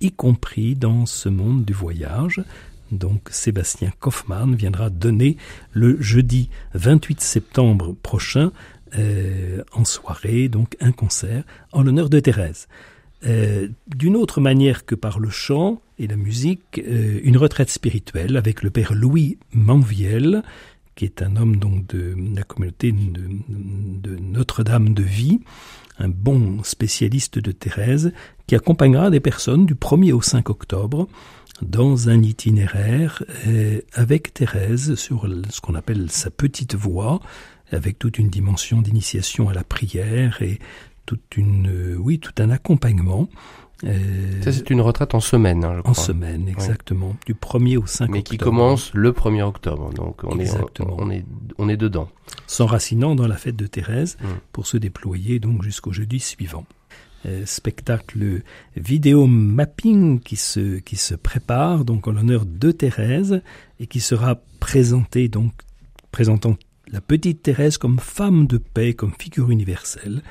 y 0.00 0.12
compris 0.12 0.76
dans 0.76 1.04
ce 1.04 1.28
monde 1.28 1.64
du 1.64 1.72
voyage. 1.72 2.42
Donc 2.90 3.28
Sébastien 3.30 3.92
Kaufmann 3.98 4.54
viendra 4.54 4.90
donner 4.90 5.36
le 5.72 6.00
jeudi 6.00 6.50
28 6.74 7.20
septembre 7.20 7.94
prochain 8.02 8.52
euh, 8.98 9.62
en 9.72 9.84
soirée 9.84 10.48
donc 10.48 10.76
un 10.80 10.92
concert 10.92 11.44
en 11.72 11.82
l'honneur 11.82 12.10
de 12.10 12.18
Thérèse. 12.20 12.66
Euh, 13.26 13.68
d'une 13.86 14.16
autre 14.16 14.40
manière 14.40 14.86
que 14.86 14.94
par 14.94 15.20
le 15.20 15.28
chant 15.28 15.82
et 15.98 16.06
la 16.06 16.16
musique, 16.16 16.78
euh, 16.78 17.20
une 17.22 17.36
retraite 17.36 17.68
spirituelle 17.68 18.36
avec 18.36 18.62
le 18.62 18.70
père 18.70 18.94
Louis 18.94 19.38
Manviel, 19.52 20.42
qui 20.96 21.04
est 21.04 21.22
un 21.22 21.36
homme 21.36 21.56
donc 21.56 21.86
de 21.88 22.16
la 22.34 22.42
communauté 22.42 22.92
de, 22.92 24.16
Notre-Dame 24.16 24.94
de 24.94 25.02
Vie, 25.02 25.40
un 26.00 26.08
bon 26.08 26.62
spécialiste 26.64 27.38
de 27.38 27.52
Thérèse, 27.52 28.12
qui 28.46 28.56
accompagnera 28.56 29.10
des 29.10 29.20
personnes 29.20 29.66
du 29.66 29.74
1er 29.74 30.12
au 30.12 30.22
5 30.22 30.50
octobre 30.50 31.06
dans 31.62 32.08
un 32.08 32.22
itinéraire 32.22 33.22
euh, 33.46 33.80
avec 33.92 34.34
Thérèse 34.34 34.94
sur 34.94 35.28
ce 35.50 35.60
qu'on 35.60 35.74
appelle 35.74 36.10
sa 36.10 36.30
petite 36.30 36.74
voix, 36.74 37.20
avec 37.70 37.98
toute 37.98 38.18
une 38.18 38.28
dimension 38.28 38.82
d'initiation 38.82 39.48
à 39.48 39.54
la 39.54 39.62
prière 39.62 40.42
et 40.42 40.58
euh, 41.12 42.18
tout 42.18 42.34
un 42.38 42.50
accompagnement. 42.50 43.28
Euh, 43.84 44.42
Ça, 44.42 44.52
c'est 44.52 44.68
une 44.70 44.80
retraite 44.80 45.14
en 45.14 45.20
semaine, 45.20 45.64
hein, 45.64 45.74
je 45.76 45.80
crois. 45.80 45.90
En 45.90 45.94
semaine, 45.94 46.48
exactement. 46.48 47.16
Du 47.26 47.34
1er 47.34 47.78
au 47.78 47.86
5 47.86 48.04
octobre. 48.04 48.12
Mais 48.12 48.22
qui 48.22 48.36
commence 48.36 48.92
le 48.94 49.12
1er 49.12 49.42
octobre. 49.42 49.92
Donc, 49.94 50.22
on, 50.24 50.38
Est, 50.38 50.52
on, 50.80 51.10
est, 51.10 51.24
on 51.58 51.68
est 51.68 51.76
dedans. 51.76 52.08
S'enracinant 52.46 53.14
dans 53.14 53.26
la 53.26 53.36
fête 53.36 53.56
de 53.56 53.66
Thérèse 53.66 54.18
mm. 54.20 54.26
pour 54.52 54.66
se 54.66 54.76
déployer 54.76 55.38
donc 55.40 55.62
jusqu'au 55.62 55.92
jeudi 55.92 56.20
suivant. 56.20 56.64
Euh, 57.26 57.44
spectacle 57.44 58.40
vidéo 58.76 59.26
mapping 59.26 60.20
qui 60.20 60.36
se, 60.36 60.78
qui 60.78 60.96
se 60.96 61.14
prépare 61.14 61.84
donc 61.84 62.08
en 62.08 62.12
l'honneur 62.12 62.46
de 62.46 62.72
Thérèse 62.72 63.42
et 63.78 63.86
qui 63.86 64.00
sera 64.00 64.40
présenté 64.58 65.28
donc 65.28 65.52
présentant 66.12 66.56
la 66.90 67.02
petite 67.02 67.42
Thérèse 67.42 67.76
comme 67.76 67.98
femme 67.98 68.46
de 68.46 68.56
paix, 68.56 68.94
comme 68.94 69.12
figure 69.18 69.50
universelle, 69.50 70.22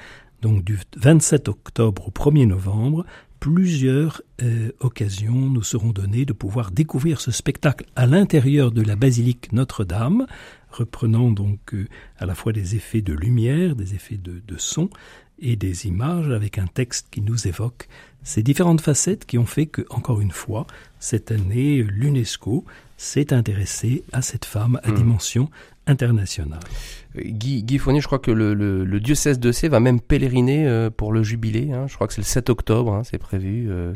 donc 0.41 0.63
du 0.63 0.79
27 0.97 1.47
octobre 1.47 2.07
au 2.07 2.11
1er 2.11 2.47
novembre, 2.47 3.05
plusieurs 3.39 4.21
euh, 4.41 4.71
occasions 4.79 5.49
nous 5.49 5.63
seront 5.63 5.91
données 5.91 6.25
de 6.25 6.33
pouvoir 6.33 6.71
découvrir 6.71 7.21
ce 7.21 7.31
spectacle 7.31 7.85
à 7.95 8.05
l'intérieur 8.05 8.71
de 8.71 8.81
la 8.81 8.95
basilique 8.95 9.51
Notre-Dame, 9.51 10.27
reprenant 10.71 11.31
donc 11.31 11.73
euh, 11.73 11.87
à 12.17 12.25
la 12.25 12.35
fois 12.35 12.53
des 12.53 12.75
effets 12.75 13.01
de 13.01 13.13
lumière, 13.13 13.75
des 13.75 13.95
effets 13.95 14.17
de, 14.17 14.41
de 14.45 14.57
son 14.57 14.89
et 15.41 15.55
des 15.55 15.87
images 15.87 16.29
avec 16.29 16.57
un 16.57 16.67
texte 16.67 17.07
qui 17.11 17.21
nous 17.21 17.47
évoque 17.47 17.87
ces 18.23 18.43
différentes 18.43 18.81
facettes 18.81 19.25
qui 19.25 19.37
ont 19.37 19.45
fait 19.45 19.65
que, 19.65 19.85
encore 19.89 20.19
une 20.19 20.31
fois, 20.31 20.67
cette 20.99 21.31
année, 21.31 21.81
l'UNESCO 21.81 22.65
s'est 22.97 23.31
intéressé 23.31 24.03
à 24.11 24.21
cette 24.21 24.43
femme 24.43 24.79
à 24.83 24.91
mmh. 24.91 24.95
dimension 24.95 25.49
internationale. 25.89 26.59
Guy, 27.17 27.63
Guy 27.63 27.77
Fournier, 27.79 28.01
je 28.01 28.05
crois 28.05 28.19
que 28.19 28.31
le, 28.31 28.53
le, 28.53 28.99
diocèse 28.99 29.39
de 29.39 29.51
C 29.51 29.67
va 29.67 29.79
même 29.79 29.99
pèleriner 29.99 30.67
euh, 30.67 30.89
pour 30.89 31.11
le 31.11 31.23
jubilé. 31.23 31.71
Hein. 31.73 31.85
Je 31.87 31.95
crois 31.95 32.07
que 32.07 32.13
c'est 32.13 32.21
le 32.21 32.25
7 32.25 32.49
octobre, 32.49 32.93
hein, 32.93 33.01
c'est 33.03 33.17
prévu. 33.17 33.67
Euh, 33.69 33.93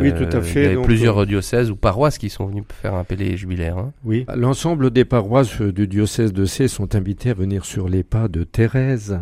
oui, 0.00 0.12
tout 0.12 0.36
à 0.36 0.40
fait. 0.40 0.72
Il 0.72 0.78
y 0.78 0.80
a 0.80 0.82
plusieurs 0.82 1.26
diocèses 1.26 1.70
ou 1.70 1.76
paroisses 1.76 2.18
qui 2.18 2.30
sont 2.30 2.46
venus 2.46 2.64
faire 2.82 2.94
un 2.94 3.04
pèlerin 3.04 3.36
jubilaire. 3.36 3.78
Hein. 3.78 3.92
Oui, 4.04 4.26
l'ensemble 4.34 4.90
des 4.90 5.04
paroisses 5.04 5.60
du 5.60 5.86
diocèse 5.86 6.32
de 6.32 6.44
C 6.44 6.68
sont 6.68 6.94
invitées 6.94 7.30
à 7.30 7.34
venir 7.34 7.64
sur 7.64 7.88
les 7.88 8.02
pas 8.02 8.28
de 8.28 8.44
Thérèse. 8.44 9.20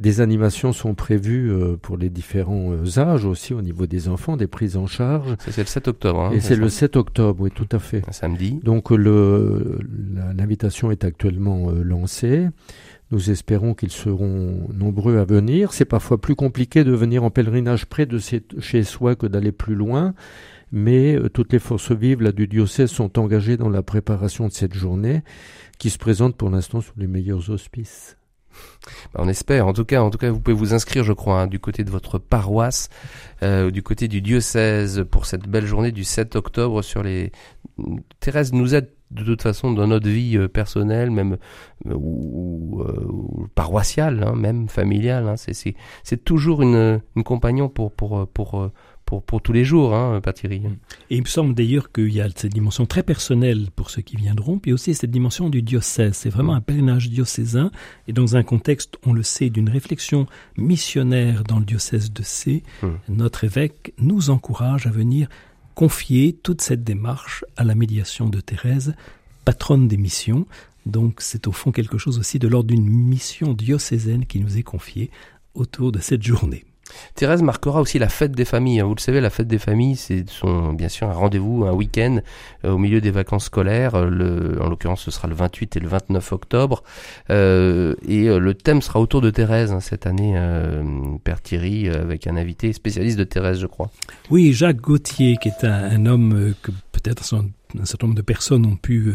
Des 0.00 0.22
animations 0.22 0.72
sont 0.72 0.94
prévues 0.94 1.52
euh, 1.52 1.76
pour 1.76 1.98
les 1.98 2.08
différents 2.08 2.72
euh, 2.72 2.98
âges 2.98 3.26
aussi 3.26 3.52
au 3.52 3.60
niveau 3.60 3.86
des 3.86 4.08
enfants, 4.08 4.38
des 4.38 4.46
prises 4.46 4.78
en 4.78 4.86
charge. 4.86 5.36
C'est 5.40 5.58
le 5.58 5.66
7 5.66 5.88
octobre. 5.88 6.20
Hein, 6.20 6.30
et 6.32 6.40
c'est 6.40 6.56
le 6.56 6.70
7 6.70 6.96
octobre, 6.96 7.42
oui, 7.42 7.50
tout 7.50 7.68
à 7.70 7.78
fait. 7.78 8.02
Un 8.08 8.12
samedi. 8.12 8.60
Donc 8.64 8.90
le 8.90 9.78
l'invitation 10.34 10.90
est 10.90 11.04
actuellement 11.04 11.68
euh, 11.68 11.82
lancée. 11.82 12.48
Nous 13.10 13.30
espérons 13.30 13.74
qu'ils 13.74 13.90
seront 13.90 14.68
nombreux 14.72 15.18
à 15.18 15.24
venir. 15.26 15.74
C'est 15.74 15.84
parfois 15.84 16.18
plus 16.18 16.34
compliqué 16.34 16.82
de 16.82 16.92
venir 16.92 17.22
en 17.22 17.30
pèlerinage 17.30 17.84
près 17.84 18.06
de 18.06 18.18
chez 18.18 18.82
soi 18.84 19.16
que 19.16 19.26
d'aller 19.26 19.52
plus 19.52 19.74
loin, 19.74 20.14
mais 20.72 21.18
toutes 21.34 21.52
les 21.52 21.58
forces 21.58 21.92
vives 21.92 22.22
là, 22.22 22.32
du 22.32 22.46
diocèse 22.46 22.88
sont 22.88 23.18
engagées 23.18 23.58
dans 23.58 23.68
la 23.68 23.82
préparation 23.82 24.46
de 24.46 24.52
cette 24.52 24.74
journée 24.74 25.22
qui 25.78 25.90
se 25.90 25.98
présente 25.98 26.36
pour 26.36 26.48
l'instant 26.48 26.80
sous 26.80 26.94
les 26.96 27.08
meilleurs 27.08 27.50
auspices. 27.50 28.16
Bah, 29.14 29.20
on 29.22 29.28
espère. 29.28 29.66
En 29.66 29.72
tout 29.72 29.84
cas, 29.84 30.02
en 30.02 30.10
tout 30.10 30.18
cas, 30.18 30.30
vous 30.30 30.40
pouvez 30.40 30.56
vous 30.56 30.74
inscrire, 30.74 31.04
je 31.04 31.12
crois, 31.12 31.42
hein, 31.42 31.46
du 31.46 31.58
côté 31.58 31.84
de 31.84 31.90
votre 31.90 32.18
paroisse, 32.18 32.88
euh, 33.42 33.70
du 33.70 33.82
côté 33.82 34.08
du 34.08 34.20
diocèse 34.20 35.04
pour 35.10 35.26
cette 35.26 35.48
belle 35.48 35.66
journée 35.66 35.92
du 35.92 36.04
7 36.04 36.36
octobre 36.36 36.82
sur 36.82 37.02
les. 37.02 37.32
Thérèse 38.20 38.52
nous 38.52 38.74
aide 38.74 38.90
de 39.10 39.24
toute 39.24 39.42
façon 39.42 39.72
dans 39.72 39.88
notre 39.88 40.08
vie 40.08 40.36
euh, 40.36 40.48
personnelle, 40.48 41.10
même 41.10 41.36
euh, 41.86 41.94
ou, 41.94 42.84
paroissiale, 43.54 44.22
hein, 44.22 44.34
même 44.36 44.68
familiale. 44.68 45.28
Hein. 45.28 45.34
C'est 45.36 46.24
toujours 46.24 46.62
une, 46.62 47.00
compagnon 47.24 47.68
pour 47.68 47.92
pour 47.92 48.28
pour, 48.28 48.70
tous 49.42 49.52
les 49.52 49.64
jours, 49.64 49.94
hein, 49.94 50.20
Thierry. 50.34 50.62
Et 51.10 51.16
il 51.16 51.22
me 51.22 51.26
semble 51.26 51.54
d'ailleurs 51.54 51.92
qu'il 51.92 52.12
y 52.12 52.20
a 52.20 52.28
cette 52.34 52.52
dimension 52.52 52.86
très 52.86 53.02
personnelle 53.02 53.68
pour 53.74 53.90
ceux 53.90 54.02
qui 54.02 54.16
viendront, 54.16 54.58
puis 54.58 54.72
aussi 54.72 54.94
cette 54.94 55.10
dimension 55.10 55.50
du 55.50 55.62
diocèse. 55.62 56.14
C'est 56.14 56.30
vraiment 56.30 56.54
un 56.54 56.60
pèlerinage 56.60 57.10
diocésain, 57.10 57.70
et 58.08 58.12
dans 58.12 58.36
un 58.36 58.42
contexte, 58.42 58.98
on 59.04 59.12
le 59.12 59.22
sait, 59.22 59.50
d'une 59.50 59.68
réflexion 59.68 60.26
missionnaire 60.56 61.44
dans 61.44 61.58
le 61.58 61.64
diocèse 61.64 62.12
de 62.12 62.22
C, 62.22 62.62
hmm. 62.82 62.88
notre 63.08 63.44
évêque 63.44 63.92
nous 63.98 64.30
encourage 64.30 64.86
à 64.86 64.90
venir 64.90 65.28
confier 65.74 66.32
toute 66.34 66.60
cette 66.60 66.84
démarche 66.84 67.44
à 67.56 67.64
la 67.64 67.74
médiation 67.74 68.28
de 68.28 68.40
Thérèse, 68.40 68.94
patronne 69.44 69.88
des 69.88 69.96
missions. 69.96 70.46
Donc 70.86 71.20
c'est 71.20 71.46
au 71.46 71.52
fond 71.52 71.72
quelque 71.72 71.98
chose 71.98 72.18
aussi 72.18 72.38
de 72.38 72.48
l'ordre 72.48 72.68
d'une 72.68 72.88
mission 72.88 73.54
diocésaine 73.54 74.26
qui 74.26 74.40
nous 74.40 74.58
est 74.58 74.62
confiée 74.62 75.10
autour 75.54 75.92
de 75.92 75.98
cette 75.98 76.22
journée. 76.22 76.64
Thérèse 77.14 77.42
marquera 77.42 77.80
aussi 77.80 77.98
la 77.98 78.08
fête 78.08 78.32
des 78.32 78.44
familles. 78.44 78.80
Hein. 78.80 78.84
Vous 78.84 78.94
le 78.94 79.00
savez, 79.00 79.20
la 79.20 79.30
fête 79.30 79.48
des 79.48 79.58
familles, 79.58 79.96
c'est 79.96 80.28
son, 80.28 80.72
bien 80.72 80.88
sûr 80.88 81.08
un 81.08 81.12
rendez-vous, 81.12 81.64
un 81.64 81.72
week-end 81.72 82.20
euh, 82.64 82.72
au 82.72 82.78
milieu 82.78 83.00
des 83.00 83.10
vacances 83.10 83.44
scolaires. 83.46 84.04
Le, 84.06 84.60
en 84.60 84.68
l'occurrence, 84.68 85.02
ce 85.02 85.10
sera 85.10 85.28
le 85.28 85.34
28 85.34 85.76
et 85.76 85.80
le 85.80 85.88
29 85.88 86.32
octobre. 86.32 86.82
Euh, 87.30 87.94
et 88.06 88.28
euh, 88.28 88.38
le 88.38 88.54
thème 88.54 88.82
sera 88.82 89.00
autour 89.00 89.20
de 89.20 89.30
Thérèse 89.30 89.72
hein, 89.72 89.80
cette 89.80 90.06
année, 90.06 90.34
euh, 90.36 90.82
Père 91.22 91.40
Thierry, 91.40 91.88
avec 91.88 92.26
un 92.26 92.36
invité 92.36 92.72
spécialiste 92.72 93.18
de 93.18 93.24
Thérèse, 93.24 93.60
je 93.60 93.66
crois. 93.66 93.90
Oui, 94.30 94.52
Jacques 94.52 94.80
Gauthier, 94.80 95.36
qui 95.40 95.48
est 95.48 95.64
un, 95.64 96.06
homme 96.06 96.54
que 96.62 96.70
peut-être 96.92 97.34
un 97.34 97.84
certain 97.84 98.06
nombre 98.06 98.16
de 98.16 98.22
personnes 98.22 98.66
ont 98.66 98.76
pu 98.76 99.12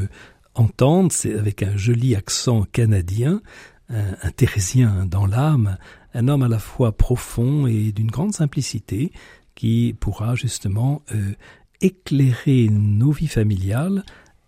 entendre, 0.53 1.11
c'est 1.11 1.37
avec 1.37 1.63
un 1.63 1.75
joli 1.75 2.15
accent 2.15 2.65
canadien, 2.71 3.41
un 3.89 4.31
thérésien 4.31 5.05
dans 5.05 5.25
l'âme, 5.25 5.77
un 6.15 6.27
homme 6.27 6.43
à 6.43 6.47
la 6.47 6.59
fois 6.59 6.93
profond 6.93 7.67
et 7.67 7.91
d'une 7.91 8.09
grande 8.09 8.33
simplicité 8.33 9.11
qui 9.53 9.95
pourra 9.99 10.35
justement 10.35 11.01
euh, 11.13 11.33
éclairer 11.81 12.69
nos 12.71 13.11
vies 13.11 13.27
familiales 13.27 14.03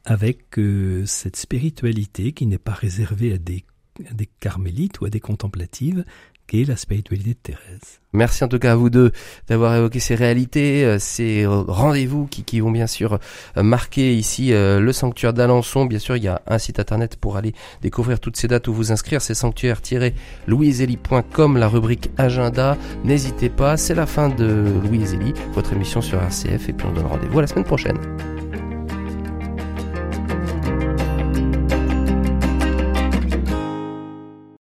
avec 0.05 0.57
euh, 0.57 1.05
cette 1.05 1.36
spiritualité 1.36 2.31
qui 2.31 2.45
n'est 2.45 2.57
pas 2.57 2.74
réservée 2.74 3.33
à 3.33 3.38
des, 3.38 3.65
des 4.12 4.30
carmélites 4.39 5.01
ou 5.01 5.06
à 5.06 5.10
des 5.10 5.20
contemplatives, 5.20 6.04
qu'est 6.48 6.63
la 6.63 6.77
spiritualité 6.77 7.32
de 7.32 7.36
Thérèse. 7.36 8.00
Merci 8.13 8.42
en 8.44 8.48
tout 8.48 8.58
cas 8.58 8.72
à 8.72 8.75
vous 8.75 8.89
deux 8.89 9.12
d'avoir 9.48 9.75
évoqué 9.75 10.00
ces 10.00 10.16
réalités, 10.16 10.84
euh, 10.84 10.98
ces 10.98 11.46
rendez-vous 11.46 12.25
qui, 12.25 12.60
vont 12.62 12.72
bien 12.72 12.88
sûr 12.88 13.20
euh, 13.58 13.63
marquer 13.63 14.16
ici 14.16 14.54
euh, 14.54 14.80
le 14.80 14.92
sanctuaire 14.94 15.34
d'Alençon. 15.34 15.86
Bien 15.86 16.00
sûr, 16.00 16.16
il 16.16 16.24
y 16.24 16.27
a 16.27 16.42
un 16.48 16.58
site 16.58 16.80
internet 16.80 17.18
pour 17.18 17.38
aller 17.38 17.54
découvrir 17.82 18.20
toutes 18.20 18.38
ces 18.38 18.48
dates 18.48 18.68
ou 18.68 18.74
vous 18.74 18.92
inscrire. 18.92 19.22
C'est 19.22 19.36
sanctuaire-louisélie.com, 19.36 21.58
la 21.58 21.68
rubrique 21.68 22.10
agenda. 22.18 22.75
N'hésitez 23.04 23.50
pas, 23.50 23.77
c'est 23.77 23.96
la 23.96 24.08
fin 24.08 24.30
de 24.30 24.66
Louis 24.84 25.04
Votre 25.54 25.74
émission 25.74 26.01
sur 26.01 26.22
RCF 26.22 26.70
et 26.70 26.74
puis 26.74 26.88
on 26.88 26.94
donne 26.94 27.08
rendez-vous 27.08 27.42
la 27.42 27.48
semaine 27.48 27.66
prochaine. 27.66 27.98